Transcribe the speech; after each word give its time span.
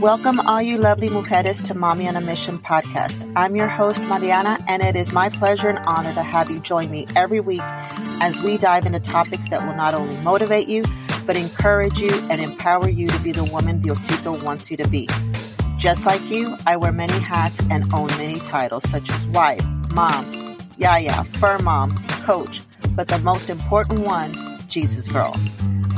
Welcome, 0.00 0.40
all 0.40 0.60
you 0.60 0.76
lovely 0.76 1.08
mujeres, 1.08 1.62
to 1.66 1.74
Mommy 1.74 2.08
on 2.08 2.16
a 2.16 2.20
Mission 2.20 2.58
podcast. 2.58 3.32
I'm 3.36 3.54
your 3.54 3.68
host, 3.68 4.02
Mariana, 4.02 4.58
and 4.66 4.82
it 4.82 4.96
is 4.96 5.12
my 5.12 5.28
pleasure 5.28 5.68
and 5.68 5.78
honor 5.86 6.12
to 6.14 6.22
have 6.24 6.50
you 6.50 6.58
join 6.58 6.90
me 6.90 7.06
every 7.14 7.38
week 7.38 7.62
as 8.20 8.42
we 8.42 8.58
dive 8.58 8.86
into 8.86 8.98
topics 8.98 9.46
that 9.48 9.64
will 9.64 9.76
not 9.76 9.94
only 9.94 10.16
motivate 10.16 10.66
you, 10.66 10.84
but 11.26 11.36
encourage 11.36 12.00
you 12.00 12.10
and 12.28 12.40
empower 12.40 12.88
you 12.88 13.06
to 13.06 13.18
be 13.20 13.30
the 13.30 13.44
woman 13.44 13.80
Diosito 13.80 14.42
wants 14.42 14.68
you 14.68 14.76
to 14.78 14.88
be. 14.88 15.08
Just 15.78 16.06
like 16.06 16.28
you, 16.28 16.56
I 16.66 16.76
wear 16.76 16.90
many 16.90 17.18
hats 17.20 17.60
and 17.70 17.90
own 17.94 18.08
many 18.18 18.40
titles, 18.40 18.82
such 18.90 19.08
as 19.12 19.26
wife, 19.28 19.64
mom, 19.92 20.56
yaya, 20.76 21.22
fur 21.34 21.58
mom, 21.58 21.96
coach, 22.24 22.62
but 22.90 23.06
the 23.06 23.20
most 23.20 23.48
important 23.48 24.00
one, 24.00 24.58
Jesus 24.66 25.06
girl. 25.06 25.34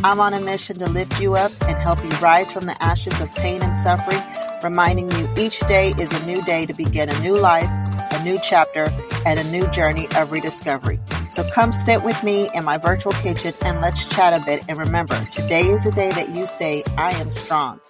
I'm 0.07 0.21
on 0.21 0.35
a 0.35 0.41
mission 0.41 0.79
to 0.79 0.89
lift 0.89 1.21
you 1.21 1.35
up 1.35 1.51
and 1.63 1.77
help 1.77 2.01
you 2.01 2.11
rise 2.21 2.53
from 2.53 2.67
the 2.67 2.81
ashes 2.81 3.21
of 3.21 3.29
pain 3.35 3.61
and 3.61 3.75
suffering, 3.75 4.23
reminding 4.63 5.11
you 5.11 5.29
each 5.37 5.59
day 5.67 5.95
is 5.99 6.13
a 6.13 6.25
new 6.25 6.41
day 6.43 6.65
to 6.65 6.73
begin 6.73 7.09
a 7.09 7.21
new 7.23 7.37
life, 7.37 7.69
a 8.13 8.23
new 8.23 8.39
chapter, 8.41 8.89
and 9.27 9.41
a 9.41 9.45
new 9.51 9.69
journey 9.73 10.07
of 10.15 10.31
rediscovery. 10.31 11.01
So 11.29 11.43
come 11.51 11.73
sit 11.73 12.05
with 12.05 12.23
me 12.23 12.49
in 12.55 12.65
my 12.65 12.79
virtual 12.79 13.15
kitchen 13.15 13.53
and 13.63 13.81
let's 13.81 14.05
chat 14.05 14.33
a 14.33 14.45
bit. 14.47 14.65
And 14.69 14.79
remember, 14.79 15.21
today 15.33 15.67
is 15.67 15.83
the 15.83 15.91
day 15.91 16.13
that 16.13 16.33
you 16.33 16.47
say, 16.47 16.85
I 16.97 17.11
am 17.15 17.33
strong, 17.33 17.81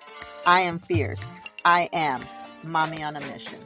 I 0.46 0.60
am 0.60 0.78
fierce, 0.78 1.28
I 1.66 1.90
am 1.92 2.22
mommy 2.64 3.02
on 3.02 3.16
a 3.16 3.20
mission. 3.20 3.58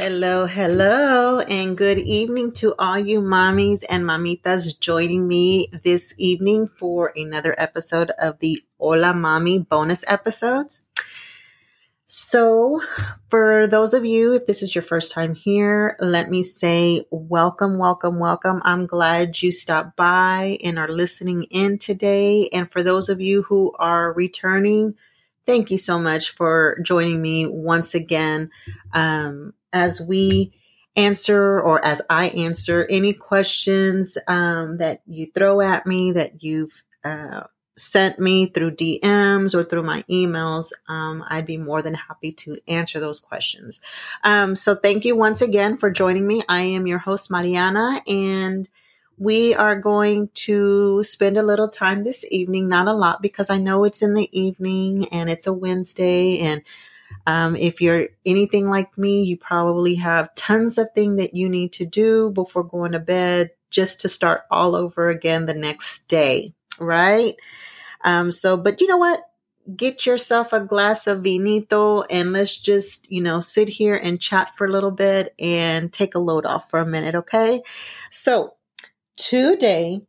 Hello, 0.00 0.46
hello, 0.46 1.40
and 1.40 1.76
good 1.76 1.98
evening 1.98 2.52
to 2.52 2.72
all 2.78 3.00
you 3.00 3.20
mommies 3.20 3.82
and 3.90 4.04
mamitas 4.04 4.78
joining 4.78 5.26
me 5.26 5.72
this 5.82 6.14
evening 6.16 6.68
for 6.78 7.12
another 7.16 7.52
episode 7.58 8.12
of 8.12 8.38
the 8.38 8.62
Hola 8.78 9.12
MAMI 9.12 9.58
bonus 9.58 10.04
episodes. 10.06 10.82
So, 12.06 12.80
for 13.28 13.66
those 13.66 13.92
of 13.92 14.04
you, 14.04 14.34
if 14.34 14.46
this 14.46 14.62
is 14.62 14.72
your 14.72 14.82
first 14.82 15.10
time 15.10 15.34
here, 15.34 15.96
let 15.98 16.30
me 16.30 16.44
say 16.44 17.04
welcome, 17.10 17.76
welcome, 17.76 18.20
welcome. 18.20 18.62
I'm 18.64 18.86
glad 18.86 19.42
you 19.42 19.50
stopped 19.50 19.96
by 19.96 20.58
and 20.62 20.78
are 20.78 20.88
listening 20.88 21.42
in 21.50 21.76
today. 21.76 22.48
And 22.50 22.70
for 22.70 22.84
those 22.84 23.08
of 23.08 23.20
you 23.20 23.42
who 23.42 23.74
are 23.80 24.12
returning, 24.12 24.94
thank 25.44 25.72
you 25.72 25.78
so 25.78 25.98
much 25.98 26.36
for 26.36 26.78
joining 26.84 27.20
me 27.20 27.48
once 27.48 27.96
again. 27.96 28.52
Um, 28.92 29.54
as 29.72 30.00
we 30.00 30.52
answer 30.96 31.60
or 31.60 31.84
as 31.84 32.02
I 32.10 32.28
answer 32.28 32.86
any 32.90 33.12
questions 33.12 34.18
um, 34.26 34.78
that 34.78 35.02
you 35.06 35.30
throw 35.32 35.60
at 35.60 35.86
me 35.86 36.12
that 36.12 36.42
you've 36.42 36.82
uh, 37.04 37.44
sent 37.76 38.18
me 38.18 38.46
through 38.46 38.72
DMs 38.72 39.54
or 39.54 39.64
through 39.64 39.84
my 39.84 40.02
emails, 40.10 40.72
um, 40.88 41.24
I'd 41.28 41.46
be 41.46 41.56
more 41.56 41.82
than 41.82 41.94
happy 41.94 42.32
to 42.32 42.58
answer 42.66 42.98
those 42.98 43.20
questions. 43.20 43.80
Um, 44.24 44.56
so 44.56 44.74
thank 44.74 45.04
you 45.04 45.16
once 45.16 45.40
again 45.40 45.78
for 45.78 45.90
joining 45.90 46.26
me. 46.26 46.42
I 46.48 46.62
am 46.62 46.86
your 46.86 46.98
host, 46.98 47.30
Mariana, 47.30 48.00
and 48.06 48.68
we 49.16 49.54
are 49.54 49.76
going 49.76 50.28
to 50.32 51.02
spend 51.02 51.36
a 51.36 51.42
little 51.42 51.68
time 51.68 52.04
this 52.04 52.24
evening, 52.30 52.68
not 52.68 52.88
a 52.88 52.92
lot 52.92 53.22
because 53.22 53.50
I 53.50 53.58
know 53.58 53.84
it's 53.84 54.02
in 54.02 54.14
the 54.14 54.28
evening 54.38 55.08
and 55.08 55.28
it's 55.28 55.46
a 55.46 55.52
Wednesday 55.52 56.38
and 56.38 56.62
um, 57.28 57.56
if 57.56 57.82
you're 57.82 58.08
anything 58.24 58.70
like 58.70 58.96
me, 58.96 59.22
you 59.22 59.36
probably 59.36 59.96
have 59.96 60.34
tons 60.34 60.78
of 60.78 60.88
things 60.94 61.18
that 61.18 61.34
you 61.34 61.46
need 61.46 61.74
to 61.74 61.84
do 61.84 62.30
before 62.30 62.64
going 62.64 62.92
to 62.92 62.98
bed 62.98 63.50
just 63.70 64.00
to 64.00 64.08
start 64.08 64.44
all 64.50 64.74
over 64.74 65.10
again 65.10 65.44
the 65.44 65.52
next 65.52 66.08
day, 66.08 66.54
right? 66.78 67.36
Um, 68.02 68.32
so, 68.32 68.56
but 68.56 68.80
you 68.80 68.86
know 68.86 68.96
what? 68.96 69.20
Get 69.76 70.06
yourself 70.06 70.54
a 70.54 70.60
glass 70.60 71.06
of 71.06 71.18
vinito 71.18 72.06
and 72.08 72.32
let's 72.32 72.56
just, 72.56 73.12
you 73.12 73.20
know, 73.20 73.42
sit 73.42 73.68
here 73.68 73.96
and 73.96 74.18
chat 74.18 74.52
for 74.56 74.66
a 74.66 74.72
little 74.72 74.90
bit 74.90 75.34
and 75.38 75.92
take 75.92 76.14
a 76.14 76.18
load 76.18 76.46
off 76.46 76.70
for 76.70 76.80
a 76.80 76.86
minute, 76.86 77.14
okay? 77.14 77.60
So, 78.10 78.54
today, 79.18 80.00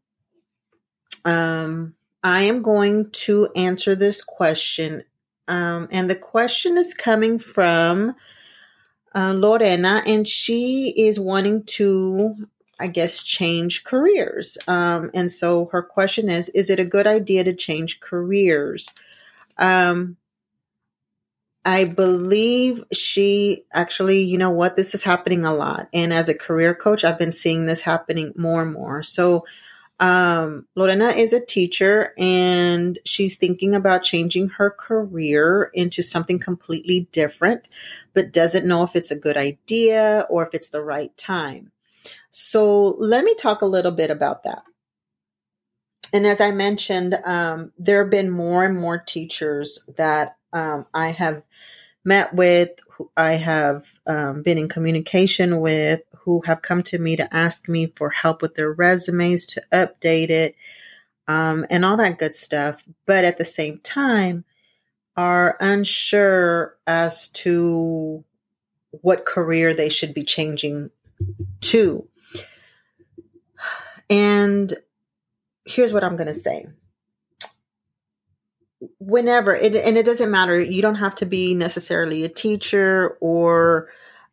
um, 1.25 1.95
I 2.23 2.43
am 2.43 2.61
going 2.61 3.11
to 3.11 3.49
answer 3.57 3.93
this 3.93 4.23
question 4.23 5.03
um, 5.49 5.87
and 5.91 6.09
the 6.09 6.15
question 6.15 6.77
is 6.77 6.93
coming 6.93 7.39
from 7.39 8.15
uh, 9.15 9.33
Lorena, 9.33 10.03
and 10.05 10.27
she 10.27 10.93
is 10.95 11.19
wanting 11.19 11.63
to, 11.63 12.47
I 12.79 12.87
guess, 12.87 13.23
change 13.23 13.83
careers. 13.83 14.59
Um, 14.67 15.09
and 15.15 15.31
so 15.31 15.65
her 15.71 15.81
question 15.81 16.29
is 16.29 16.49
Is 16.49 16.69
it 16.69 16.79
a 16.79 16.85
good 16.85 17.07
idea 17.07 17.43
to 17.43 17.53
change 17.53 17.99
careers? 17.99 18.93
Um, 19.57 20.17
I 21.65 21.85
believe 21.85 22.83
she 22.93 23.65
actually, 23.73 24.21
you 24.21 24.37
know 24.37 24.51
what, 24.51 24.75
this 24.75 24.93
is 24.93 25.03
happening 25.03 25.45
a 25.45 25.53
lot. 25.53 25.89
And 25.91 26.13
as 26.13 26.29
a 26.29 26.33
career 26.33 26.73
coach, 26.73 27.03
I've 27.03 27.19
been 27.19 27.31
seeing 27.31 27.65
this 27.65 27.81
happening 27.81 28.33
more 28.37 28.61
and 28.61 28.71
more. 28.71 29.03
So 29.03 29.45
um, 29.99 30.65
Lorena 30.75 31.09
is 31.09 31.33
a 31.33 31.45
teacher 31.45 32.13
and 32.17 32.97
she's 33.05 33.37
thinking 33.37 33.75
about 33.75 34.03
changing 34.03 34.49
her 34.49 34.71
career 34.71 35.71
into 35.73 36.01
something 36.01 36.39
completely 36.39 37.07
different, 37.11 37.67
but 38.13 38.31
doesn't 38.31 38.65
know 38.65 38.83
if 38.83 38.95
it's 38.95 39.11
a 39.11 39.19
good 39.19 39.35
idea 39.35 40.25
or 40.29 40.47
if 40.47 40.53
it's 40.53 40.69
the 40.69 40.81
right 40.81 41.15
time. 41.17 41.71
So 42.31 42.95
let 42.99 43.25
me 43.25 43.35
talk 43.35 43.61
a 43.61 43.67
little 43.67 43.91
bit 43.91 44.09
about 44.09 44.43
that. 44.43 44.63
And 46.13 46.25
as 46.25 46.41
I 46.41 46.51
mentioned, 46.51 47.15
um, 47.25 47.71
there 47.77 48.01
have 48.03 48.09
been 48.09 48.29
more 48.29 48.63
and 48.63 48.77
more 48.77 48.97
teachers 48.97 49.83
that 49.97 50.37
um, 50.53 50.85
I 50.93 51.09
have 51.09 51.43
met 52.03 52.33
with, 52.33 52.71
I 53.15 53.33
have 53.33 53.93
um, 54.05 54.41
been 54.43 54.57
in 54.57 54.69
communication 54.69 55.59
with, 55.59 56.01
who 56.19 56.41
have 56.45 56.61
come 56.61 56.83
to 56.83 56.97
me 56.97 57.15
to 57.15 57.33
ask 57.35 57.67
me 57.67 57.93
for 57.95 58.09
help 58.09 58.41
with 58.41 58.55
their 58.55 58.71
resumes 58.71 59.45
to 59.47 59.63
update 59.71 60.29
it 60.29 60.55
um, 61.27 61.65
and 61.69 61.85
all 61.85 61.97
that 61.97 62.19
good 62.19 62.33
stuff. 62.33 62.83
But 63.05 63.23
at 63.23 63.37
the 63.37 63.45
same 63.45 63.79
time, 63.79 64.45
are 65.15 65.57
unsure 65.59 66.77
as 66.87 67.29
to 67.29 68.23
what 68.91 69.25
career 69.25 69.73
they 69.73 69.89
should 69.89 70.13
be 70.13 70.23
changing 70.23 70.91
to. 71.61 72.07
And 74.11 74.73
here's 75.65 75.93
what 75.93 76.03
I'm 76.03 76.15
going 76.15 76.25
to 76.25 76.33
say. 76.33 76.65
Whenever, 78.99 79.55
it, 79.55 79.75
and 79.75 79.97
it 79.97 80.05
doesn't 80.05 80.31
matter, 80.31 80.59
you 80.59 80.81
don't 80.81 80.95
have 80.95 81.15
to 81.15 81.25
be 81.25 81.53
necessarily 81.53 82.23
a 82.23 82.29
teacher 82.29 83.17
or 83.19 83.89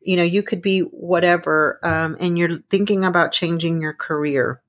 you 0.07 0.17
know, 0.17 0.23
you 0.23 0.43
could 0.43 0.63
be 0.63 0.81
whatever, 0.81 1.81
um, 1.83 2.17
and 2.21 2.39
you're 2.39 2.61
thinking 2.71 3.05
about 3.05 3.33
changing 3.33 3.83
your 3.83 3.93
career. 3.93 4.63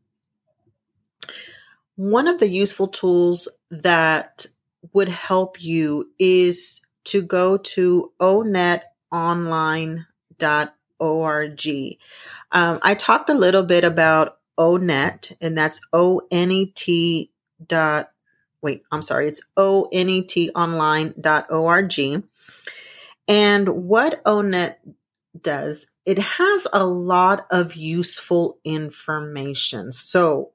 One 1.96 2.28
of 2.28 2.40
the 2.40 2.50
useful 2.50 2.88
tools 2.88 3.48
that 3.70 4.48
would 4.94 5.10
help 5.10 5.62
you 5.62 6.10
is 6.18 6.82
to 7.06 7.22
go 7.22 7.58
to 7.58 8.12
onetonline.org. 8.20 10.08
Um, 12.52 12.80
I 12.82 12.96
talked 12.96 13.30
a 13.30 13.36
little 13.36 13.64
bit 13.64 13.84
about 13.84 14.40
ONET, 14.58 15.38
and 15.40 15.56
that's 15.56 15.80
O 15.94 16.22
N 16.32 16.52
E 16.52 16.72
T 16.76 17.32
dot. 17.66 18.12
Wait, 18.62 18.84
I'm 18.92 19.02
sorry, 19.02 19.28
it's 19.28 19.42
O 19.56 19.88
N 19.92 20.10
E 20.10 20.22
T 20.24 20.50
online.org. 20.52 22.24
And 23.30 23.70
what 23.70 24.24
ONET 24.24 24.76
does, 25.42 25.88
it 26.06 26.18
has 26.18 26.68
a 26.72 26.86
lot 26.86 27.46
of 27.52 27.76
useful 27.76 28.58
information. 28.64 29.92
So, 29.92 30.52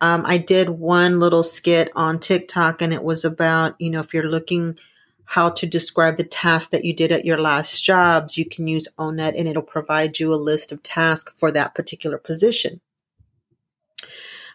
um, 0.00 0.24
I 0.26 0.38
did 0.38 0.70
one 0.70 1.20
little 1.20 1.42
skit 1.42 1.90
on 1.94 2.18
TikTok 2.18 2.82
and 2.82 2.92
it 2.92 3.02
was 3.02 3.24
about, 3.24 3.74
you 3.78 3.90
know, 3.90 4.00
if 4.00 4.14
you're 4.14 4.30
looking 4.30 4.78
how 5.24 5.48
to 5.50 5.66
describe 5.66 6.16
the 6.16 6.24
task 6.24 6.70
that 6.70 6.84
you 6.84 6.92
did 6.92 7.12
at 7.12 7.24
your 7.24 7.40
last 7.40 7.84
jobs, 7.84 8.36
you 8.36 8.44
can 8.44 8.66
use 8.66 8.88
ONET 8.98 9.38
and 9.38 9.46
it'll 9.46 9.62
provide 9.62 10.18
you 10.18 10.32
a 10.32 10.36
list 10.36 10.72
of 10.72 10.82
tasks 10.82 11.32
for 11.36 11.52
that 11.52 11.74
particular 11.74 12.18
position. 12.18 12.80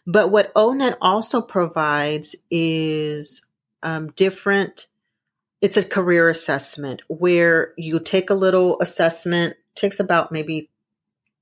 But 0.08 0.30
what 0.30 0.54
ONET 0.54 0.98
also 1.02 1.42
provides 1.42 2.36
is 2.52 3.46
um, 3.84 4.12
different 4.12 4.88
it's 5.62 5.78
a 5.78 5.84
career 5.84 6.30
assessment 6.30 7.02
where 7.08 7.74
you 7.76 8.00
take 8.00 8.30
a 8.30 8.36
little 8.36 8.80
assessment, 8.82 9.56
takes 9.74 10.00
about 10.00 10.32
maybe 10.32 10.70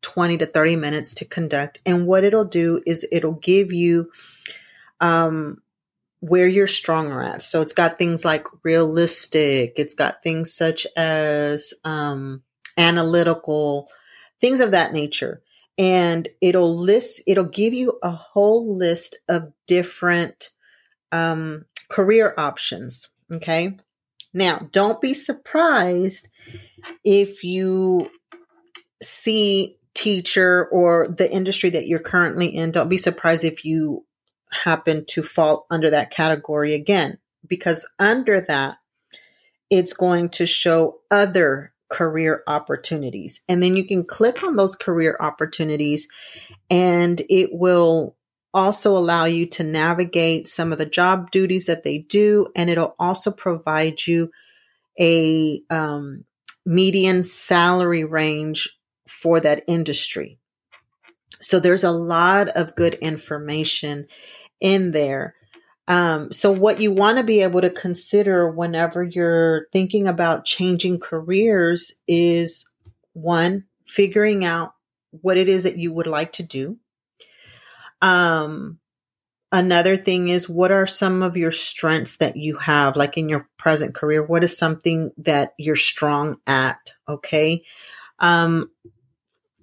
20 0.01 0.38
to 0.38 0.45
30 0.45 0.75
minutes 0.77 1.13
to 1.15 1.25
conduct. 1.25 1.81
And 1.86 2.06
what 2.07 2.24
it'll 2.24 2.45
do 2.45 2.81
is 2.86 3.06
it'll 3.12 3.33
give 3.33 3.74
you 3.74 4.12
um, 5.01 5.62
where 6.19 6.48
you're 6.48 6.68
stronger 6.68 7.21
at. 7.21 7.42
So 7.42 7.62
it's 7.62 7.74
got 7.74 7.98
things 7.98 8.24
like 8.24 8.48
realistic, 8.63 9.74
it's 9.75 9.95
got 9.95 10.24
things 10.24 10.54
such 10.54 10.88
as 10.95 11.74
um, 11.83 12.44
analytical, 12.77 13.89
things 14.39 14.62
of 14.62 14.71
that 14.71 14.94
nature. 14.94 15.42
And 15.78 16.30
it'll 16.40 16.78
list, 16.78 17.22
it'll 17.25 17.46
give 17.46 17.74
you 17.74 17.98
a 18.04 18.12
whole 18.12 18.75
list 18.78 19.18
of 19.28 19.52
different 19.68 20.50
um, 21.12 21.66
career 21.90 22.34
options. 22.38 23.10
Okay. 23.31 23.78
Now, 24.34 24.68
don't 24.72 25.02
be 25.02 25.14
surprised 25.14 26.28
if 27.04 27.44
you 27.44 28.10
see 29.02 29.78
teacher 29.94 30.68
or 30.72 31.08
the 31.08 31.31
industry 31.31 31.70
that 31.72 31.88
you're 31.88 32.00
currently 32.00 32.48
in. 32.48 32.72
Don't 32.72 32.90
be 32.90 32.98
surprised 32.98 33.44
if 33.44 33.64
you 33.64 34.06
happen 34.52 35.06
to 35.10 35.24
fall 35.24 35.66
under 35.70 35.90
that 35.90 36.12
category 36.12 36.74
again, 36.74 37.18
because 37.48 37.88
under 38.00 38.42
that, 38.42 38.78
it's 39.70 39.94
going 39.94 40.30
to 40.30 40.46
show 40.46 41.00
other 41.10 41.73
career 41.94 42.42
opportunities. 42.48 43.44
And 43.48 43.62
then 43.62 43.78
you 43.78 43.86
can 43.86 44.04
click 44.04 44.44
on 44.44 44.56
those 44.56 44.75
career 44.75 45.16
opportunities 45.19 46.07
and 46.72 47.22
it 47.30 47.51
will 47.54 48.16
also 48.51 48.98
allow 48.98 49.25
you 49.25 49.45
to 49.45 49.63
navigate 49.63 50.48
some 50.48 50.72
of 50.72 50.80
the 50.80 50.88
job 50.88 51.30
duties 51.30 51.68
that 51.68 51.84
they 51.84 52.00
do. 52.00 52.48
And 52.56 52.68
it'll 52.68 52.95
also 52.98 53.30
provide 53.30 54.07
you 54.07 54.31
a 55.00 55.62
um, 55.69 56.25
median 56.66 57.24
salary 57.24 58.04
range 58.04 58.75
for 59.07 59.39
that 59.39 59.63
industry. 59.68 60.39
So 61.42 61.60
there's 61.60 61.84
a 61.84 61.92
lot 61.92 62.48
of 62.50 62.75
good 62.75 62.96
information 62.96 64.07
in 64.60 64.92
there. 64.92 65.36
Um, 65.88 66.31
so, 66.31 66.51
what 66.51 66.80
you 66.80 66.91
want 66.91 67.18
to 67.18 67.24
be 67.24 67.41
able 67.41 67.62
to 67.62 67.69
consider 67.69 68.50
whenever 68.50 69.03
you're 69.03 69.68
thinking 69.74 70.07
about 70.07 70.45
changing 70.45 71.00
careers 71.00 71.91
is 72.07 72.69
one, 73.13 73.65
figuring 73.85 74.45
out 74.45 74.74
what 75.21 75.38
it 75.38 75.50
is 75.50 75.63
that 75.63 75.77
you 75.77 75.91
would 75.94 76.07
like 76.07 76.33
to 76.33 76.44
do. 76.44 76.77
Um, 78.01 78.80
another 79.51 79.97
thing 79.97 80.30
is 80.30 80.50
what 80.50 80.71
are 80.71 80.88
some 80.88 81.21
of 81.21 81.38
your 81.38 81.51
strengths 81.51 82.18
that 82.18 82.38
you 82.38 82.57
have, 82.57 82.95
like 82.95 83.18
in 83.18 83.29
your 83.29 83.47
present 83.57 83.94
career? 83.94 84.24
What 84.24 84.44
is 84.44 84.57
something 84.57 85.12
that 85.18 85.53
you're 85.57 85.75
strong 85.75 86.38
at? 86.47 86.91
Okay. 87.07 87.63
Um, 88.19 88.71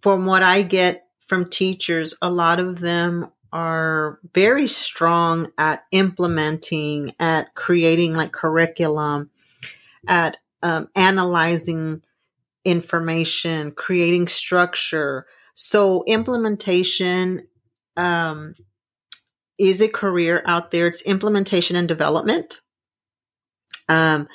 from 0.03 0.27
what 0.27 0.43
I 0.43 0.63
get 0.63 1.07
from 1.27 1.49
teachers, 1.49 2.15
a 2.23 2.31
lot 2.31 2.61
of 2.61 2.81
them 2.81 3.31
are 3.53 4.19
very 4.35 4.69
strong 4.69 5.51
at 5.59 5.85
implementing, 5.93 7.15
at 7.19 7.55
creating 7.55 8.15
like 8.15 8.33
curriculum, 8.33 9.31
at 10.07 10.37
um, 10.63 10.89
analyzing 10.95 12.03
information, 12.65 13.73
creating 13.73 14.29
structure. 14.29 15.27
So 15.55 16.05
implementation 16.07 17.47
um, 17.97 18.55
is 19.59 19.81
a 19.81 19.89
career 19.89 20.43
out 20.47 20.71
there. 20.71 20.87
It's 20.87 21.03
implementation 21.03 21.77
and 21.77 21.89
development. 21.89 22.61
Um, 23.89 24.29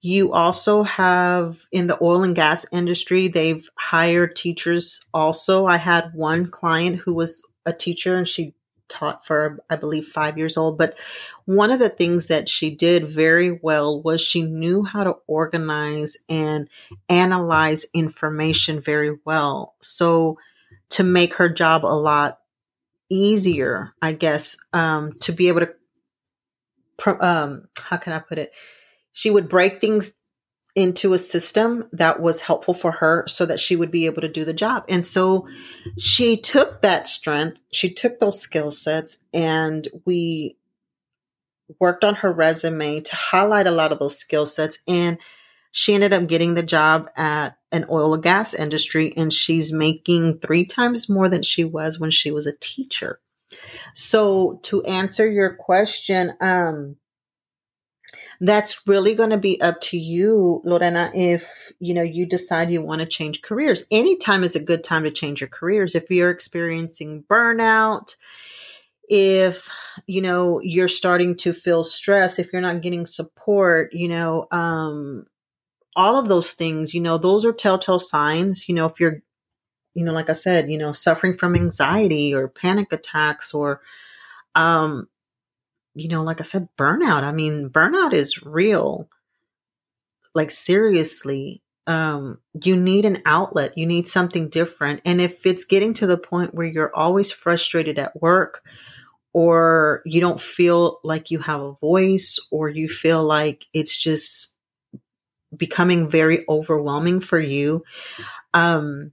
you 0.00 0.32
also 0.32 0.82
have 0.84 1.60
in 1.72 1.86
the 1.86 1.98
oil 2.02 2.22
and 2.22 2.34
gas 2.34 2.64
industry, 2.70 3.28
they've 3.28 3.68
hired 3.76 4.36
teachers 4.36 5.00
also. 5.12 5.66
I 5.66 5.76
had 5.76 6.14
one 6.14 6.50
client 6.50 6.96
who 6.96 7.14
was 7.14 7.42
a 7.68 7.72
teacher 7.72 8.16
and 8.16 8.26
she 8.26 8.54
taught 8.88 9.26
for, 9.26 9.58
I 9.68 9.76
believe, 9.76 10.08
five 10.08 10.38
years 10.38 10.56
old. 10.56 10.78
But 10.78 10.96
one 11.44 11.70
of 11.70 11.78
the 11.78 11.90
things 11.90 12.26
that 12.26 12.48
she 12.48 12.70
did 12.70 13.10
very 13.10 13.52
well 13.62 14.00
was 14.02 14.20
she 14.20 14.42
knew 14.42 14.82
how 14.82 15.04
to 15.04 15.16
organize 15.26 16.16
and 16.28 16.68
analyze 17.08 17.86
information 17.94 18.80
very 18.80 19.16
well. 19.24 19.74
So 19.80 20.38
to 20.90 21.04
make 21.04 21.34
her 21.34 21.48
job 21.48 21.84
a 21.84 21.88
lot 21.88 22.38
easier, 23.10 23.92
I 24.00 24.12
guess, 24.12 24.56
um, 24.72 25.18
to 25.20 25.32
be 25.32 25.48
able 25.48 25.62
to, 25.66 27.24
um, 27.24 27.68
how 27.78 27.98
can 27.98 28.12
I 28.12 28.18
put 28.18 28.38
it? 28.38 28.52
She 29.12 29.30
would 29.30 29.48
break 29.48 29.80
things 29.80 30.12
into 30.78 31.12
a 31.12 31.18
system 31.18 31.88
that 31.92 32.20
was 32.20 32.40
helpful 32.40 32.72
for 32.72 32.92
her 32.92 33.24
so 33.26 33.44
that 33.44 33.58
she 33.58 33.74
would 33.74 33.90
be 33.90 34.06
able 34.06 34.22
to 34.22 34.28
do 34.28 34.44
the 34.44 34.52
job. 34.52 34.84
And 34.88 35.04
so 35.04 35.48
she 35.98 36.36
took 36.36 36.82
that 36.82 37.08
strength, 37.08 37.58
she 37.72 37.92
took 37.92 38.20
those 38.20 38.40
skill 38.40 38.70
sets, 38.70 39.18
and 39.34 39.88
we 40.06 40.56
worked 41.80 42.04
on 42.04 42.14
her 42.14 42.32
resume 42.32 43.00
to 43.00 43.16
highlight 43.16 43.66
a 43.66 43.72
lot 43.72 43.90
of 43.90 43.98
those 43.98 44.16
skill 44.16 44.46
sets. 44.46 44.78
And 44.86 45.18
she 45.72 45.94
ended 45.94 46.12
up 46.12 46.28
getting 46.28 46.54
the 46.54 46.62
job 46.62 47.10
at 47.16 47.58
an 47.72 47.84
oil 47.90 48.14
and 48.14 48.22
gas 48.22 48.54
industry, 48.54 49.12
and 49.16 49.32
she's 49.32 49.72
making 49.72 50.38
three 50.38 50.64
times 50.64 51.08
more 51.08 51.28
than 51.28 51.42
she 51.42 51.64
was 51.64 51.98
when 51.98 52.12
she 52.12 52.30
was 52.30 52.46
a 52.46 52.56
teacher. 52.60 53.18
So, 53.94 54.60
to 54.62 54.84
answer 54.84 55.28
your 55.28 55.54
question, 55.54 56.34
um, 56.40 56.96
that's 58.40 58.86
really 58.86 59.14
going 59.14 59.30
to 59.30 59.38
be 59.38 59.60
up 59.60 59.80
to 59.80 59.98
you, 59.98 60.62
Lorena, 60.64 61.10
if, 61.14 61.72
you 61.80 61.92
know, 61.92 62.02
you 62.02 62.24
decide 62.24 62.70
you 62.70 62.82
want 62.82 63.00
to 63.00 63.06
change 63.06 63.42
careers. 63.42 63.84
Anytime 63.90 64.44
is 64.44 64.54
a 64.54 64.62
good 64.62 64.84
time 64.84 65.04
to 65.04 65.10
change 65.10 65.40
your 65.40 65.48
careers. 65.48 65.94
If 65.94 66.10
you're 66.10 66.30
experiencing 66.30 67.24
burnout, 67.28 68.14
if, 69.08 69.68
you 70.06 70.22
know, 70.22 70.60
you're 70.60 70.88
starting 70.88 71.34
to 71.38 71.52
feel 71.52 71.82
stress, 71.82 72.38
if 72.38 72.52
you're 72.52 72.62
not 72.62 72.82
getting 72.82 73.06
support, 73.06 73.92
you 73.92 74.08
know, 74.08 74.46
um, 74.52 75.24
all 75.96 76.16
of 76.16 76.28
those 76.28 76.52
things, 76.52 76.94
you 76.94 77.00
know, 77.00 77.18
those 77.18 77.44
are 77.44 77.52
telltale 77.52 77.98
signs, 77.98 78.68
you 78.68 78.74
know, 78.74 78.86
if 78.86 79.00
you're, 79.00 79.20
you 79.94 80.04
know, 80.04 80.12
like 80.12 80.30
I 80.30 80.34
said, 80.34 80.70
you 80.70 80.78
know, 80.78 80.92
suffering 80.92 81.36
from 81.36 81.56
anxiety 81.56 82.32
or 82.32 82.46
panic 82.46 82.92
attacks 82.92 83.52
or, 83.52 83.80
um, 84.54 85.08
you 85.98 86.08
know, 86.08 86.22
like 86.22 86.40
I 86.40 86.44
said, 86.44 86.68
burnout. 86.78 87.22
I 87.22 87.32
mean, 87.32 87.70
burnout 87.70 88.12
is 88.12 88.42
real. 88.42 89.08
Like 90.34 90.50
seriously, 90.50 91.62
um, 91.86 92.38
you 92.62 92.76
need 92.76 93.04
an 93.04 93.22
outlet. 93.24 93.76
You 93.76 93.86
need 93.86 94.06
something 94.06 94.48
different. 94.48 95.00
And 95.04 95.20
if 95.20 95.44
it's 95.46 95.64
getting 95.64 95.94
to 95.94 96.06
the 96.06 96.18
point 96.18 96.54
where 96.54 96.66
you're 96.66 96.94
always 96.94 97.32
frustrated 97.32 97.98
at 97.98 98.20
work, 98.20 98.62
or 99.32 100.02
you 100.04 100.20
don't 100.20 100.40
feel 100.40 101.00
like 101.02 101.30
you 101.30 101.38
have 101.38 101.60
a 101.60 101.72
voice, 101.80 102.38
or 102.50 102.68
you 102.68 102.88
feel 102.88 103.24
like 103.24 103.66
it's 103.72 103.96
just 103.96 104.52
becoming 105.56 106.10
very 106.10 106.44
overwhelming 106.48 107.20
for 107.20 107.40
you, 107.40 107.84
um, 108.54 109.12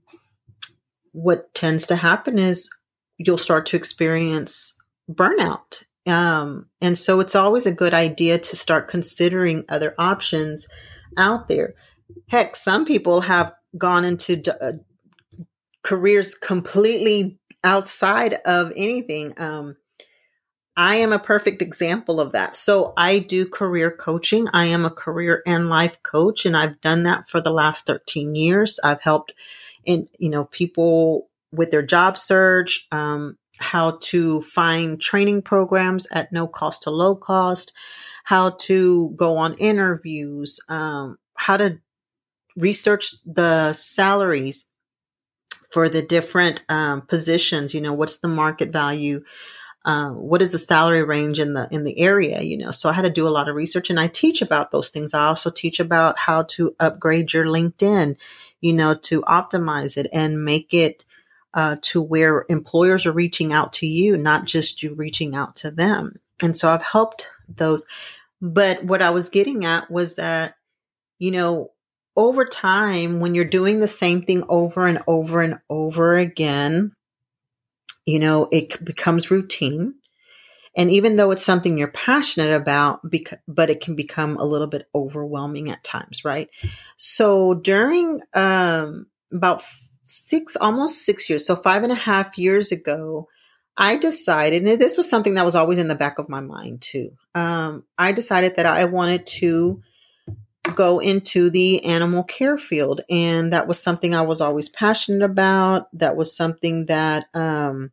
what 1.12 1.52
tends 1.54 1.86
to 1.86 1.96
happen 1.96 2.38
is 2.38 2.68
you'll 3.16 3.38
start 3.38 3.66
to 3.66 3.76
experience 3.76 4.74
burnout 5.10 5.84
um, 6.06 6.66
and 6.80 6.96
so 6.96 7.20
it's 7.20 7.34
always 7.34 7.66
a 7.66 7.72
good 7.72 7.94
idea 7.94 8.38
to 8.38 8.56
start 8.56 8.88
considering 8.88 9.64
other 9.68 9.94
options 9.98 10.68
out 11.16 11.48
there. 11.48 11.74
Heck, 12.28 12.56
some 12.56 12.84
people 12.84 13.22
have 13.22 13.52
gone 13.76 14.04
into 14.04 14.36
d- 14.36 14.50
uh, 14.60 14.72
careers 15.82 16.34
completely 16.34 17.38
outside 17.64 18.34
of 18.44 18.72
anything. 18.76 19.34
Um, 19.40 19.76
I 20.76 20.96
am 20.96 21.12
a 21.12 21.18
perfect 21.18 21.62
example 21.62 22.20
of 22.20 22.32
that. 22.32 22.54
So 22.54 22.92
I 22.96 23.18
do 23.18 23.48
career 23.48 23.90
coaching. 23.90 24.46
I 24.52 24.66
am 24.66 24.84
a 24.84 24.90
career 24.90 25.42
and 25.46 25.70
life 25.70 25.96
coach, 26.02 26.44
and 26.44 26.56
I've 26.56 26.80
done 26.82 27.04
that 27.04 27.28
for 27.30 27.40
the 27.40 27.50
last 27.50 27.86
13 27.86 28.34
years. 28.34 28.78
I've 28.84 29.00
helped 29.00 29.32
in, 29.84 30.08
you 30.18 30.28
know, 30.28 30.44
people 30.44 31.30
with 31.50 31.70
their 31.70 31.82
job 31.82 32.18
search, 32.18 32.86
um, 32.92 33.38
how 33.58 33.98
to 34.00 34.42
find 34.42 35.00
training 35.00 35.42
programs 35.42 36.06
at 36.10 36.32
no 36.32 36.46
cost 36.46 36.82
to 36.84 36.90
low 36.90 37.14
cost, 37.14 37.72
how 38.24 38.50
to 38.50 39.10
go 39.16 39.36
on 39.36 39.54
interviews, 39.54 40.60
um, 40.68 41.18
how 41.34 41.56
to 41.56 41.78
research 42.56 43.14
the 43.24 43.72
salaries 43.72 44.64
for 45.70 45.88
the 45.88 46.02
different 46.02 46.64
um, 46.68 47.02
positions. 47.02 47.74
You 47.74 47.80
know, 47.80 47.92
what's 47.92 48.18
the 48.18 48.28
market 48.28 48.70
value? 48.70 49.22
Uh, 49.84 50.10
what 50.10 50.42
is 50.42 50.50
the 50.52 50.58
salary 50.58 51.04
range 51.04 51.38
in 51.38 51.54
the 51.54 51.68
in 51.70 51.84
the 51.84 51.98
area? 52.00 52.42
You 52.42 52.58
know, 52.58 52.70
so 52.72 52.88
I 52.88 52.92
had 52.92 53.02
to 53.02 53.10
do 53.10 53.28
a 53.28 53.30
lot 53.30 53.48
of 53.48 53.54
research, 53.54 53.88
and 53.88 54.00
I 54.00 54.08
teach 54.08 54.42
about 54.42 54.70
those 54.72 54.90
things. 54.90 55.14
I 55.14 55.26
also 55.26 55.50
teach 55.50 55.78
about 55.78 56.18
how 56.18 56.42
to 56.54 56.74
upgrade 56.80 57.32
your 57.32 57.46
LinkedIn. 57.46 58.16
You 58.60 58.72
know, 58.72 58.94
to 58.94 59.22
optimize 59.22 59.96
it 59.96 60.08
and 60.12 60.44
make 60.44 60.74
it 60.74 61.04
uh, 61.56 61.76
to 61.80 62.02
where 62.02 62.44
employers 62.50 63.06
are 63.06 63.12
reaching 63.12 63.52
out 63.52 63.72
to 63.72 63.86
you, 63.86 64.16
not 64.18 64.44
just 64.44 64.82
you 64.82 64.94
reaching 64.94 65.34
out 65.34 65.56
to 65.56 65.70
them. 65.70 66.14
And 66.42 66.56
so 66.56 66.70
I've 66.70 66.82
helped 66.82 67.30
those. 67.48 67.86
But 68.42 68.84
what 68.84 69.00
I 69.00 69.08
was 69.08 69.30
getting 69.30 69.64
at 69.64 69.90
was 69.90 70.16
that, 70.16 70.56
you 71.18 71.30
know, 71.30 71.72
over 72.14 72.44
time, 72.44 73.20
when 73.20 73.34
you're 73.34 73.44
doing 73.46 73.80
the 73.80 73.88
same 73.88 74.22
thing 74.22 74.44
over 74.48 74.86
and 74.86 75.00
over 75.06 75.40
and 75.40 75.58
over 75.70 76.16
again, 76.16 76.92
you 78.04 78.18
know, 78.18 78.48
it 78.52 78.84
becomes 78.84 79.30
routine. 79.30 79.94
And 80.76 80.90
even 80.90 81.16
though 81.16 81.30
it's 81.30 81.42
something 81.42 81.78
you're 81.78 81.88
passionate 81.88 82.54
about, 82.54 83.00
but 83.48 83.70
it 83.70 83.80
can 83.80 83.96
become 83.96 84.36
a 84.36 84.44
little 84.44 84.66
bit 84.66 84.88
overwhelming 84.94 85.70
at 85.70 85.82
times, 85.82 86.22
right? 86.22 86.50
So 86.98 87.54
during 87.54 88.20
um, 88.34 89.06
about 89.32 89.62
six, 90.06 90.56
almost 90.56 91.04
six 91.04 91.28
years, 91.28 91.46
so 91.46 91.56
five 91.56 91.82
and 91.82 91.92
a 91.92 91.96
half 91.96 92.38
years 92.38 92.72
ago, 92.72 93.28
I 93.76 93.98
decided, 93.98 94.64
and 94.64 94.80
this 94.80 94.96
was 94.96 95.08
something 95.08 95.34
that 95.34 95.44
was 95.44 95.54
always 95.54 95.78
in 95.78 95.88
the 95.88 95.94
back 95.94 96.18
of 96.18 96.28
my 96.28 96.40
mind 96.40 96.80
too. 96.80 97.12
Um, 97.34 97.84
I 97.98 98.12
decided 98.12 98.56
that 98.56 98.66
I 98.66 98.86
wanted 98.86 99.26
to 99.26 99.82
go 100.74 100.98
into 100.98 101.50
the 101.50 101.84
animal 101.84 102.24
care 102.24 102.56
field, 102.56 103.02
and 103.10 103.52
that 103.52 103.68
was 103.68 103.78
something 103.82 104.14
I 104.14 104.22
was 104.22 104.40
always 104.40 104.68
passionate 104.68 105.22
about. 105.22 105.88
That 105.92 106.16
was 106.16 106.34
something 106.34 106.86
that, 106.86 107.26
um, 107.34 107.92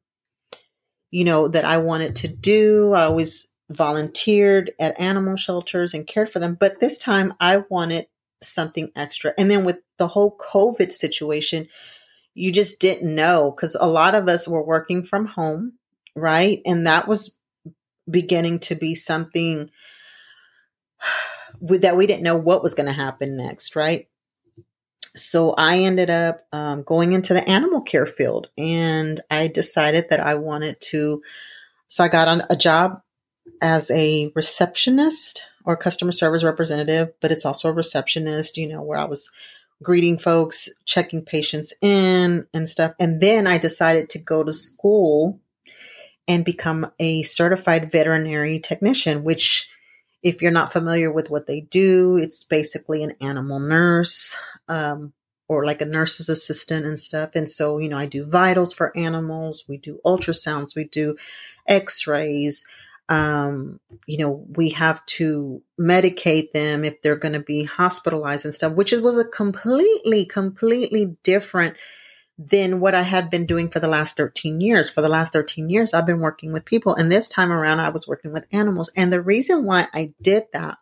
you 1.11 1.25
know, 1.25 1.49
that 1.49 1.65
I 1.65 1.77
wanted 1.77 2.15
to 2.17 2.27
do. 2.27 2.93
I 2.93 3.03
always 3.03 3.47
volunteered 3.69 4.71
at 4.79 4.99
animal 4.99 5.35
shelters 5.35 5.93
and 5.93 6.07
cared 6.07 6.29
for 6.29 6.39
them, 6.39 6.55
but 6.59 6.79
this 6.79 6.97
time 6.97 7.33
I 7.39 7.63
wanted 7.69 8.07
something 8.41 8.91
extra. 8.95 9.33
And 9.37 9.49
then 9.49 9.65
with 9.65 9.79
the 9.97 10.07
whole 10.07 10.37
COVID 10.37 10.91
situation, 10.91 11.67
you 12.33 12.51
just 12.51 12.79
didn't 12.79 13.13
know 13.13 13.51
because 13.51 13.75
a 13.79 13.87
lot 13.87 14.15
of 14.15 14.27
us 14.27 14.47
were 14.47 14.63
working 14.63 15.03
from 15.03 15.25
home, 15.25 15.73
right? 16.15 16.61
And 16.65 16.87
that 16.87 17.07
was 17.07 17.37
beginning 18.09 18.59
to 18.59 18.75
be 18.75 18.95
something 18.95 19.69
that 21.61 21.95
we 21.95 22.07
didn't 22.07 22.23
know 22.23 22.37
what 22.37 22.63
was 22.63 22.73
going 22.73 22.87
to 22.87 22.93
happen 22.93 23.37
next, 23.37 23.75
right? 23.75 24.07
So 25.15 25.53
I 25.53 25.79
ended 25.79 26.09
up 26.09 26.45
um, 26.51 26.81
going 26.81 27.13
into 27.13 27.35
the 27.35 27.47
animal 27.47 27.81
care 27.81 28.07
field 28.07 28.47
and 28.57 29.21
I 29.29 29.47
decided 29.47 30.09
that 30.09 30.19
I 30.19 30.35
wanted 30.35 30.81
to. 30.89 31.21
So 31.87 32.03
I 32.03 32.07
got 32.07 32.27
on 32.27 32.41
a 32.49 32.55
job 32.55 33.01
as 33.61 33.91
a 33.91 34.31
receptionist 34.35 35.45
or 35.65 35.77
customer 35.77 36.11
service 36.11 36.43
representative, 36.43 37.13
but 37.21 37.31
it's 37.31 37.45
also 37.45 37.69
a 37.69 37.73
receptionist, 37.73 38.57
you 38.57 38.67
know, 38.67 38.81
where 38.81 38.97
I 38.97 39.05
was 39.05 39.29
greeting 39.83 40.17
folks, 40.17 40.69
checking 40.85 41.23
patients 41.23 41.73
in 41.81 42.47
and 42.53 42.67
stuff. 42.69 42.93
And 42.99 43.21
then 43.21 43.45
I 43.47 43.57
decided 43.57 44.09
to 44.09 44.19
go 44.19 44.43
to 44.43 44.53
school 44.53 45.39
and 46.27 46.45
become 46.45 46.89
a 46.99 47.23
certified 47.23 47.91
veterinary 47.91 48.59
technician, 48.59 49.23
which, 49.23 49.69
if 50.21 50.41
you're 50.41 50.51
not 50.51 50.71
familiar 50.71 51.11
with 51.11 51.29
what 51.29 51.47
they 51.47 51.59
do, 51.59 52.15
it's 52.15 52.45
basically 52.45 53.03
an 53.03 53.13
animal 53.19 53.59
nurse 53.59 54.37
um, 54.69 55.11
or 55.49 55.65
like 55.65 55.81
a 55.81 55.85
nurse's 55.85 56.29
assistant 56.29 56.85
and 56.85 56.97
stuff. 56.97 57.31
And 57.35 57.49
so, 57.49 57.77
you 57.77 57.89
know, 57.89 57.97
I 57.97 58.05
do 58.05 58.25
vitals 58.25 58.71
for 58.73 58.97
animals, 58.97 59.65
we 59.67 59.77
do 59.77 59.99
ultrasounds, 60.05 60.75
we 60.75 60.85
do 60.85 61.17
x 61.67 62.07
rays 62.07 62.65
um, 63.09 63.79
you 64.07 64.17
know, 64.17 64.45
we 64.55 64.69
have 64.69 65.05
to 65.05 65.61
medicate 65.79 66.51
them 66.53 66.85
if 66.85 67.01
they're 67.01 67.15
going 67.15 67.33
to 67.33 67.39
be 67.39 67.63
hospitalized 67.63 68.45
and 68.45 68.53
stuff, 68.53 68.73
which 68.73 68.91
was 68.93 69.17
a 69.17 69.25
completely, 69.25 70.25
completely 70.25 71.17
different 71.23 71.75
than 72.37 72.79
what 72.79 72.95
I 72.95 73.03
had 73.03 73.29
been 73.29 73.45
doing 73.45 73.69
for 73.69 73.79
the 73.79 73.87
last 73.87 74.17
13 74.17 74.61
years. 74.61 74.89
For 74.89 75.01
the 75.01 75.09
last 75.09 75.33
13 75.33 75.69
years, 75.69 75.93
I've 75.93 76.05
been 76.05 76.19
working 76.19 76.51
with 76.51 76.65
people. 76.65 76.95
And 76.95 77.11
this 77.11 77.27
time 77.27 77.51
around, 77.51 77.79
I 77.79 77.89
was 77.89 78.07
working 78.07 78.33
with 78.33 78.45
animals. 78.51 78.91
And 78.95 79.11
the 79.11 79.21
reason 79.21 79.65
why 79.65 79.87
I 79.93 80.13
did 80.21 80.43
that 80.53 80.77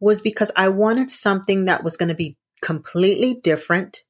was 0.00 0.20
because 0.20 0.50
I 0.56 0.68
wanted 0.68 1.10
something 1.10 1.66
that 1.66 1.84
was 1.84 1.96
going 1.96 2.08
to 2.08 2.14
be 2.14 2.36
completely 2.62 3.34
different, 3.34 4.04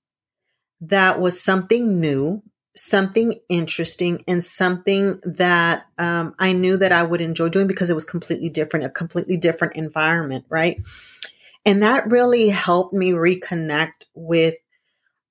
that 0.80 1.18
was 1.18 1.42
something 1.42 2.00
new, 2.00 2.42
something 2.76 3.38
interesting 3.48 4.24
and 4.26 4.44
something 4.44 5.20
that 5.24 5.86
um, 5.98 6.34
I 6.38 6.52
knew 6.52 6.76
that 6.76 6.92
I 6.92 7.02
would 7.02 7.20
enjoy 7.20 7.48
doing 7.48 7.66
because 7.66 7.90
it 7.90 7.94
was 7.94 8.04
completely 8.04 8.48
different, 8.48 8.86
a 8.86 8.90
completely 8.90 9.36
different 9.36 9.76
environment, 9.76 10.44
right? 10.48 10.80
And 11.64 11.82
that 11.82 12.10
really 12.10 12.48
helped 12.48 12.92
me 12.92 13.12
reconnect 13.12 14.04
with 14.14 14.56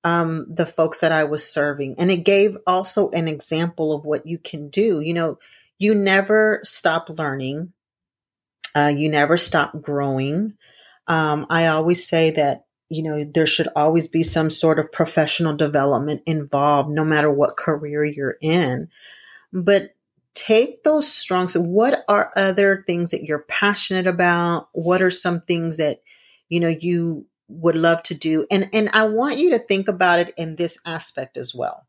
um, 0.04 0.46
the 0.48 0.66
folks 0.66 1.00
that 1.00 1.12
I 1.12 1.24
was 1.24 1.48
serving. 1.48 1.96
And 1.98 2.10
it 2.10 2.18
gave 2.18 2.56
also 2.66 3.10
an 3.10 3.28
example 3.28 3.92
of 3.92 4.04
what 4.04 4.26
you 4.26 4.38
can 4.38 4.68
do. 4.68 5.00
You 5.00 5.14
know, 5.14 5.38
you 5.78 5.94
never 5.94 6.60
stop 6.62 7.08
learning, 7.08 7.72
uh, 8.74 8.92
you 8.94 9.08
never 9.08 9.36
stop 9.36 9.80
growing. 9.80 10.54
Um, 11.06 11.46
I 11.50 11.66
always 11.66 12.06
say 12.06 12.30
that 12.32 12.64
you 12.88 13.02
know, 13.02 13.24
there 13.24 13.46
should 13.46 13.68
always 13.74 14.08
be 14.08 14.22
some 14.22 14.50
sort 14.50 14.78
of 14.78 14.92
professional 14.92 15.56
development 15.56 16.22
involved, 16.26 16.90
no 16.90 17.04
matter 17.04 17.30
what 17.30 17.56
career 17.56 18.04
you're 18.04 18.36
in. 18.40 18.88
But 19.52 19.94
take 20.34 20.82
those 20.84 21.10
strengths. 21.10 21.54
What 21.54 22.04
are 22.08 22.32
other 22.36 22.84
things 22.86 23.10
that 23.10 23.24
you're 23.24 23.44
passionate 23.48 24.06
about? 24.06 24.68
What 24.72 25.02
are 25.02 25.10
some 25.10 25.40
things 25.40 25.76
that, 25.78 26.02
you 26.48 26.60
know, 26.60 26.68
you 26.68 27.26
would 27.48 27.76
love 27.76 28.02
to 28.04 28.14
do? 28.14 28.46
And, 28.50 28.68
and 28.72 28.90
I 28.92 29.06
want 29.06 29.38
you 29.38 29.50
to 29.50 29.58
think 29.58 29.88
about 29.88 30.20
it 30.20 30.34
in 30.36 30.56
this 30.56 30.78
aspect 30.84 31.36
as 31.36 31.54
well. 31.54 31.86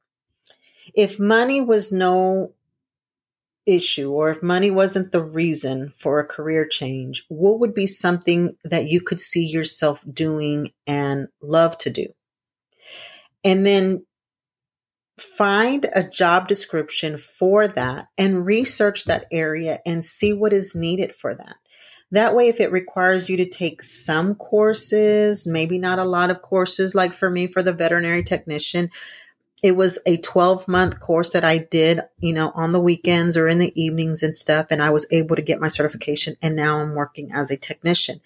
If 0.94 1.20
money 1.20 1.62
was 1.62 1.92
no 1.92 2.54
issue 3.66 4.12
or 4.12 4.30
if 4.30 4.44
money 4.44 4.70
wasn't 4.70 5.12
the 5.12 5.24
reason 5.24 5.94
for 5.98 6.20
a 6.20 6.26
career 6.26 6.68
change, 6.68 7.26
what 7.30 7.60
would 7.60 7.74
be 7.74 7.88
something 7.88 8.56
that 8.64 8.88
you 8.88 9.02
could 9.02 9.20
see 9.20 9.46
yourself 9.46 10.04
doing 10.12 10.72
and 10.86 11.28
love 11.42 11.78
to 11.80 11.90
do? 11.90 12.08
And 13.44 13.66
then 13.66 14.06
find 15.18 15.88
a 15.94 16.04
job 16.04 16.48
description 16.48 17.18
for 17.18 17.68
that 17.68 18.08
and 18.18 18.46
research 18.46 19.06
that 19.06 19.26
area 19.32 19.80
and 19.86 20.04
see 20.04 20.34
what 20.34 20.54
is 20.54 20.76
needed 20.76 21.16
for 21.16 21.34
that. 21.36 21.56
That 22.12 22.36
way, 22.36 22.48
if 22.50 22.60
it 22.60 22.72
requires 22.72 23.28
you 23.30 23.38
to 23.38 23.50
take 23.50 23.82
some 23.82 24.36
courses, 24.36 25.48
maybe 25.48 25.80
not 25.80 26.00
a 26.00 26.04
lot 26.04 26.30
of 26.30 26.42
courses, 26.42 26.94
like 26.94 27.14
for 27.14 27.30
me, 27.30 27.48
for 27.48 27.64
the 27.64 27.74
veterinary 27.74 28.24
technician, 28.24 28.90
it 29.66 29.76
was 29.76 29.98
a 30.06 30.18
12 30.18 30.68
month 30.68 31.00
course 31.00 31.32
that 31.32 31.44
I 31.44 31.58
did, 31.58 32.02
you 32.20 32.34
know, 32.34 32.52
on 32.54 32.72
the 32.72 32.80
weekends 32.80 33.36
or 33.36 33.48
in 33.48 33.58
the 33.58 33.74
evenings 33.74 34.22
and 34.22 34.36
stuff. 34.36 34.68
And 34.70 34.80
I 34.80 34.92
was 34.92 35.08
able 35.10 35.36
to 35.36 35.42
get 35.42 35.60
my 35.60 35.70
certification. 35.70 36.38
And 36.40 36.56
now 36.56 36.78
I'm 36.78 36.94
working 36.94 37.32
as 37.34 37.50
a 37.50 37.58
technician. 37.58 38.22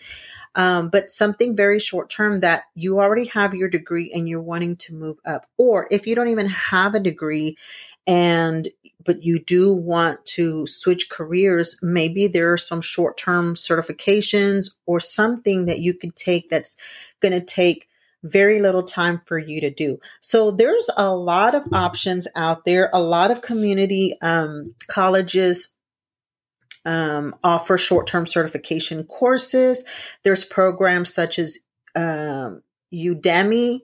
Um, 0.55 0.89
but 0.89 1.13
something 1.13 1.55
very 1.55 1.79
short 1.79 2.09
term 2.09 2.41
that 2.41 2.63
you 2.75 2.99
already 2.99 3.27
have 3.27 3.53
your 3.53 3.69
degree 3.69 4.11
and 4.13 4.27
you're 4.27 4.41
wanting 4.41 4.75
to 4.77 4.93
move 4.93 5.15
up. 5.23 5.45
Or 5.57 5.87
if 5.89 6.05
you 6.05 6.13
don't 6.13 6.27
even 6.27 6.47
have 6.47 6.93
a 6.93 6.99
degree 6.99 7.55
and 8.05 8.67
but 9.05 9.23
you 9.23 9.39
do 9.39 9.71
want 9.71 10.25
to 10.25 10.67
switch 10.67 11.09
careers, 11.09 11.79
maybe 11.81 12.27
there 12.27 12.51
are 12.51 12.57
some 12.57 12.81
short 12.81 13.17
term 13.17 13.55
certifications 13.55 14.71
or 14.85 14.99
something 14.99 15.67
that 15.67 15.79
you 15.79 15.93
can 15.93 16.11
take 16.11 16.49
that's 16.49 16.75
going 17.21 17.31
to 17.31 17.39
take 17.39 17.88
very 18.23 18.59
little 18.59 18.83
time 18.83 19.21
for 19.25 19.37
you 19.37 19.61
to 19.61 19.69
do. 19.69 19.99
So 20.21 20.51
there's 20.51 20.89
a 20.97 21.09
lot 21.09 21.55
of 21.55 21.63
options 21.71 22.27
out 22.35 22.65
there. 22.65 22.89
A 22.93 22.99
lot 22.99 23.31
of 23.31 23.41
community 23.41 24.17
um, 24.21 24.75
colleges 24.87 25.69
um, 26.85 27.35
offer 27.43 27.77
short-term 27.77 28.27
certification 28.27 29.03
courses. 29.03 29.83
There's 30.23 30.43
programs 30.43 31.13
such 31.13 31.39
as 31.39 31.57
um, 31.95 32.61
Udemy.org 32.93 33.83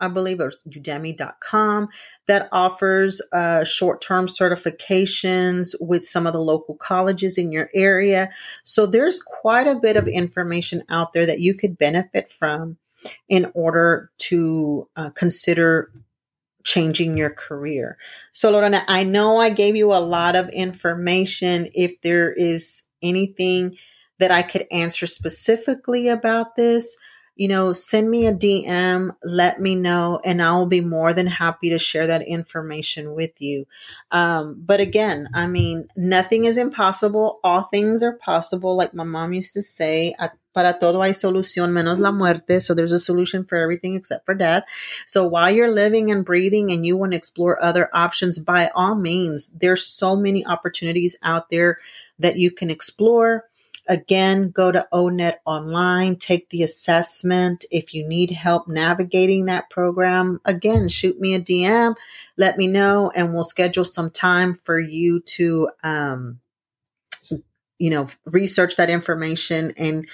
I 0.00 0.08
believe, 0.08 0.40
or 0.40 0.52
udemy.com 0.68 1.88
that 2.26 2.48
offers 2.52 3.20
uh, 3.32 3.64
short 3.64 4.00
term 4.00 4.26
certifications 4.26 5.74
with 5.80 6.06
some 6.06 6.26
of 6.26 6.32
the 6.32 6.40
local 6.40 6.76
colleges 6.76 7.38
in 7.38 7.50
your 7.50 7.70
area. 7.74 8.30
So 8.64 8.86
there's 8.86 9.20
quite 9.22 9.66
a 9.66 9.78
bit 9.80 9.96
of 9.96 10.06
information 10.06 10.82
out 10.88 11.12
there 11.12 11.26
that 11.26 11.40
you 11.40 11.54
could 11.54 11.78
benefit 11.78 12.32
from 12.32 12.76
in 13.28 13.50
order 13.54 14.10
to 14.18 14.88
uh, 14.96 15.10
consider 15.10 15.90
changing 16.64 17.16
your 17.16 17.30
career. 17.30 17.96
So, 18.32 18.50
Lorena, 18.50 18.84
I 18.88 19.04
know 19.04 19.38
I 19.38 19.50
gave 19.50 19.76
you 19.76 19.92
a 19.92 20.04
lot 20.04 20.36
of 20.36 20.48
information. 20.50 21.68
If 21.74 22.00
there 22.02 22.32
is 22.32 22.82
anything 23.02 23.76
that 24.18 24.30
I 24.30 24.42
could 24.42 24.66
answer 24.70 25.06
specifically 25.06 26.08
about 26.08 26.56
this, 26.56 26.96
you 27.38 27.46
know, 27.46 27.72
send 27.72 28.10
me 28.10 28.26
a 28.26 28.34
DM, 28.34 29.14
let 29.22 29.60
me 29.60 29.76
know, 29.76 30.20
and 30.24 30.42
I'll 30.42 30.66
be 30.66 30.80
more 30.80 31.14
than 31.14 31.28
happy 31.28 31.70
to 31.70 31.78
share 31.78 32.08
that 32.08 32.26
information 32.26 33.14
with 33.14 33.40
you. 33.40 33.64
Um, 34.10 34.60
but 34.66 34.80
again, 34.80 35.28
I 35.32 35.46
mean, 35.46 35.86
nothing 35.96 36.46
is 36.46 36.56
impossible. 36.56 37.38
All 37.44 37.62
things 37.62 38.02
are 38.02 38.14
possible. 38.14 38.76
Like 38.76 38.92
my 38.92 39.04
mom 39.04 39.34
used 39.34 39.52
to 39.52 39.62
say, 39.62 40.16
para 40.52 40.76
todo 40.80 41.00
hay 41.00 41.12
solución 41.12 41.70
menos 41.70 42.00
la 42.00 42.10
muerte. 42.10 42.60
So 42.60 42.74
there's 42.74 42.90
a 42.90 42.98
solution 42.98 43.44
for 43.44 43.54
everything 43.54 43.94
except 43.94 44.26
for 44.26 44.34
death. 44.34 44.64
So 45.06 45.24
while 45.24 45.48
you're 45.48 45.70
living 45.70 46.10
and 46.10 46.24
breathing 46.24 46.72
and 46.72 46.84
you 46.84 46.96
want 46.96 47.12
to 47.12 47.16
explore 47.16 47.62
other 47.62 47.88
options, 47.94 48.40
by 48.40 48.68
all 48.74 48.96
means, 48.96 49.48
there's 49.54 49.86
so 49.86 50.16
many 50.16 50.44
opportunities 50.44 51.14
out 51.22 51.50
there 51.50 51.78
that 52.18 52.36
you 52.36 52.50
can 52.50 52.68
explore 52.68 53.44
Again, 53.88 54.50
go 54.50 54.70
to 54.70 54.86
ONET 54.92 55.36
online, 55.46 56.16
take 56.16 56.50
the 56.50 56.62
assessment. 56.62 57.64
If 57.70 57.94
you 57.94 58.06
need 58.06 58.30
help 58.30 58.68
navigating 58.68 59.46
that 59.46 59.70
program, 59.70 60.40
again, 60.44 60.88
shoot 60.88 61.18
me 61.18 61.34
a 61.34 61.40
DM, 61.40 61.94
let 62.36 62.58
me 62.58 62.66
know, 62.66 63.10
and 63.14 63.32
we'll 63.32 63.44
schedule 63.44 63.86
some 63.86 64.10
time 64.10 64.58
for 64.64 64.78
you 64.78 65.20
to, 65.20 65.70
um, 65.82 66.40
you 67.78 67.90
know, 67.90 68.08
research 68.26 68.76
that 68.76 68.90
information 68.90 69.72
and 69.78 70.06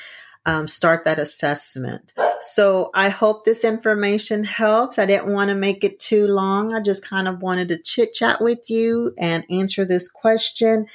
um, 0.47 0.69
start 0.69 1.05
that 1.05 1.19
assessment. 1.19 2.13
So 2.41 2.91
I 2.95 3.09
hope 3.09 3.45
this 3.45 3.65
information 3.65 4.45
helps. 4.45 4.99
I 4.99 5.07
didn't 5.07 5.33
want 5.33 5.49
to 5.49 5.55
make 5.55 5.83
it 5.83 5.99
too 5.99 6.27
long. 6.27 6.75
I 6.75 6.81
just 6.81 7.09
kind 7.09 7.27
of 7.27 7.41
wanted 7.41 7.69
to 7.69 7.79
chit 7.79 8.15
chat 8.15 8.41
with 8.41 8.69
you 8.69 9.15
and 9.19 9.45
answer 9.51 9.85
this 9.85 10.09
question. 10.09 10.87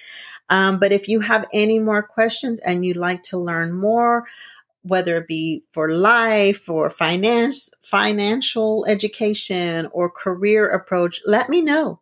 Um, 0.50 0.80
but 0.80 0.92
if 0.92 1.08
you 1.08 1.20
have 1.20 1.46
any 1.54 1.80
more 1.80 2.04
questions 2.04 2.60
and 2.60 2.86
you'd 2.86 2.98
like 2.98 3.24
to 3.24 3.38
learn 3.38 3.74
more, 3.74 4.26
whether 4.84 5.18
it 5.18 5.28
be 5.28 5.64
for 5.74 5.92
life 5.92 6.70
or 6.70 6.90
finance, 6.90 7.70
financial 7.82 8.86
education 8.88 9.88
or 9.92 10.10
career 10.10 10.70
approach, 10.70 11.22
let 11.26 11.50
me 11.50 11.62
know 11.62 12.00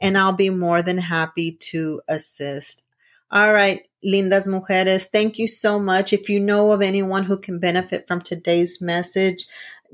and 0.00 0.16
I'll 0.16 0.32
be 0.32 0.50
more 0.50 0.82
than 0.82 0.98
happy 0.98 1.52
to 1.52 2.00
assist. 2.08 2.84
All 3.30 3.52
right, 3.52 3.82
lindas 4.04 4.48
mujeres, 4.48 5.06
thank 5.06 5.38
you 5.38 5.46
so 5.46 5.78
much. 5.78 6.12
If 6.12 6.28
you 6.28 6.40
know 6.40 6.72
of 6.72 6.82
anyone 6.82 7.24
who 7.24 7.38
can 7.38 7.58
benefit 7.58 8.06
from 8.08 8.22
today's 8.22 8.80
message, 8.80 9.46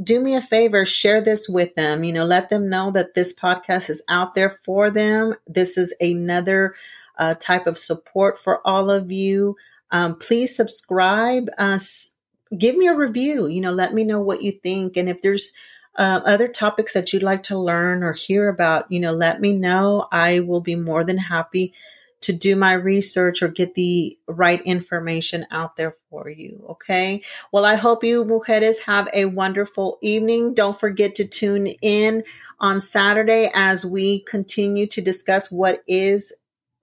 do 0.02 0.20
me 0.20 0.34
a 0.34 0.40
favor, 0.40 0.84
share 0.84 1.20
this 1.20 1.48
with 1.48 1.74
them. 1.74 2.04
You 2.04 2.12
know, 2.12 2.24
let 2.24 2.50
them 2.50 2.68
know 2.68 2.90
that 2.92 3.14
this 3.14 3.34
podcast 3.34 3.90
is 3.90 4.02
out 4.08 4.34
there 4.34 4.58
for 4.64 4.90
them. 4.90 5.34
This 5.46 5.76
is 5.76 5.94
another 6.00 6.74
uh, 7.18 7.34
type 7.34 7.66
of 7.66 7.78
support 7.78 8.42
for 8.42 8.66
all 8.66 8.90
of 8.90 9.10
you. 9.10 9.56
Um, 9.90 10.16
please 10.16 10.54
subscribe. 10.54 11.48
Uh, 11.58 11.78
give 12.56 12.76
me 12.76 12.88
a 12.88 12.96
review. 12.96 13.46
You 13.46 13.60
know, 13.60 13.72
let 13.72 13.94
me 13.94 14.04
know 14.04 14.20
what 14.20 14.42
you 14.42 14.52
think. 14.52 14.96
And 14.96 15.08
if 15.08 15.22
there's 15.22 15.52
uh, 15.96 16.20
other 16.24 16.48
topics 16.48 16.92
that 16.92 17.12
you'd 17.12 17.22
like 17.22 17.44
to 17.44 17.58
learn 17.58 18.02
or 18.02 18.12
hear 18.12 18.48
about, 18.48 18.90
you 18.90 19.00
know, 19.00 19.12
let 19.12 19.40
me 19.40 19.52
know. 19.52 20.08
I 20.12 20.40
will 20.40 20.60
be 20.60 20.76
more 20.76 21.04
than 21.04 21.18
happy 21.18 21.72
to 22.22 22.32
do 22.32 22.56
my 22.56 22.72
research 22.72 23.42
or 23.42 23.48
get 23.48 23.74
the 23.74 24.18
right 24.26 24.62
information 24.62 25.46
out 25.50 25.76
there 25.76 25.96
for 26.10 26.28
you. 26.28 26.64
Okay. 26.70 27.22
Well, 27.52 27.64
I 27.64 27.74
hope 27.74 28.02
you 28.02 28.24
mujeres 28.24 28.80
have 28.80 29.08
a 29.12 29.26
wonderful 29.26 29.98
evening. 30.02 30.54
Don't 30.54 30.78
forget 30.78 31.14
to 31.16 31.24
tune 31.26 31.68
in 31.82 32.24
on 32.58 32.80
Saturday 32.80 33.50
as 33.54 33.84
we 33.84 34.20
continue 34.20 34.86
to 34.88 35.00
discuss 35.00 35.50
what 35.50 35.82
is 35.86 36.32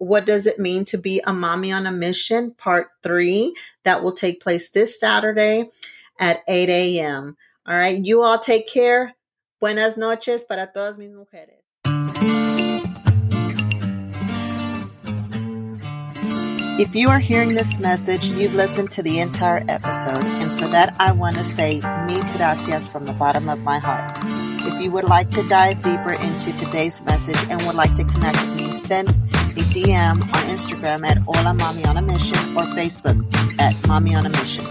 what 0.03 0.25
does 0.25 0.45
it 0.45 0.60
mean 0.60 0.83
to 0.86 0.98
be 0.98 1.22
a 1.25 1.33
mommy 1.33 1.72
on 1.72 1.86
a 1.86 1.91
mission 1.91 2.51
part 2.51 2.89
three 3.03 3.55
that 3.86 4.03
will 4.03 4.12
take 4.12 4.41
place 4.41 4.69
this 4.69 5.00
Saturday 5.00 5.69
at 6.19 6.41
8 6.48 6.69
a.m. 6.69 7.38
All 7.65 7.75
right. 7.75 8.03
You 8.03 8.22
all 8.22 8.38
take 8.38 8.67
care. 8.67 9.15
Buenas 9.62 9.95
noches 9.95 10.43
para 10.43 10.69
todas 10.74 10.98
mis 10.98 11.12
mujeres. 11.12 11.62
If 16.79 16.95
you 16.95 17.07
are 17.10 17.19
hearing 17.19 17.53
this 17.53 17.79
message, 17.79 18.25
you've 18.25 18.55
listened 18.55 18.91
to 18.91 19.03
the 19.03 19.19
entire 19.19 19.63
episode, 19.69 20.25
and 20.25 20.60
for 20.60 20.67
that, 20.69 20.95
I 21.00 21.12
want 21.12 21.38
to 21.38 21.43
say 21.43 21.75
mil 22.07 22.24
gracias 22.36 22.88
from 22.88 23.05
the 23.05 23.13
bottom 23.13 23.48
of 23.48 23.60
my 23.60 23.77
heart. 23.77 24.17
If 24.65 24.81
you 24.81 24.89
would 24.91 25.03
like 25.03 25.29
to 25.31 25.48
dive 25.48 25.83
deeper 25.83 26.13
into 26.13 26.51
today's 26.51 27.00
message 27.01 27.38
and 27.50 27.62
would 27.67 27.75
like 27.75 27.93
to 27.95 28.03
connect 28.03 28.41
with 28.41 28.55
me, 28.55 28.74
send 28.74 29.23
a 29.55 29.62
DM 29.74 30.22
on 30.22 30.43
Instagram 30.50 31.05
at 31.05 31.17
Hola 31.19 31.53
Mommy 31.53 31.86
on 31.86 31.98
a 31.98 32.01
Mission 32.01 32.38
or 32.57 32.63
Facebook 32.74 33.24
at 33.60 33.75
Mommy 33.88 34.15
on 34.15 34.25
a 34.25 34.29
Mission. 34.29 34.65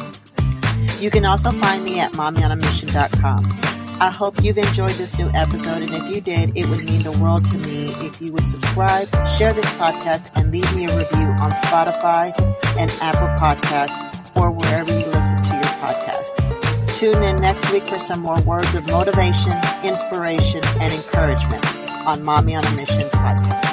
You 0.98 1.10
can 1.10 1.24
also 1.24 1.52
find 1.52 1.84
me 1.84 2.00
at 2.00 2.12
mommyonamission.com. 2.12 3.72
I 4.00 4.10
hope 4.10 4.42
you've 4.42 4.58
enjoyed 4.58 4.94
this 4.94 5.16
new 5.16 5.30
episode, 5.30 5.82
and 5.82 5.94
if 5.94 6.12
you 6.12 6.20
did, 6.20 6.56
it 6.56 6.68
would 6.68 6.84
mean 6.84 7.02
the 7.02 7.12
world 7.12 7.44
to 7.52 7.58
me 7.58 7.94
if 8.04 8.20
you 8.20 8.32
would 8.32 8.46
subscribe, 8.46 9.06
share 9.38 9.52
this 9.52 9.70
podcast, 9.74 10.32
and 10.34 10.50
leave 10.50 10.74
me 10.74 10.86
a 10.86 10.98
review 10.98 11.28
on 11.38 11.52
Spotify 11.52 12.32
and 12.76 12.90
Apple 13.00 13.28
Podcasts 13.38 14.36
or 14.36 14.50
wherever 14.50 14.90
you 14.90 15.06
listen 15.06 15.36
to 15.44 15.54
your 15.54 15.72
podcast. 15.78 16.98
Tune 16.98 17.22
in 17.22 17.36
next 17.40 17.70
week 17.72 17.84
for 17.84 17.98
some 17.98 18.20
more 18.20 18.40
words 18.40 18.74
of 18.74 18.84
motivation, 18.86 19.52
inspiration, 19.84 20.62
and 20.80 20.92
encouragement 20.92 21.64
on 22.06 22.25
Mommy 22.25 22.56
on 22.56 22.64
a 22.64 22.71
Mission 22.73 23.08
podcast. 23.10 23.72